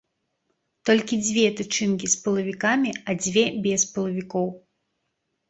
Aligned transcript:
Толькі 0.89 1.19
дзве 1.25 1.43
тычынкі 1.59 2.09
з 2.15 2.23
пылавікамі, 2.23 2.89
а 3.07 3.17
дзве 3.23 3.45
без 3.69 3.87
пылавікоў. 3.93 4.47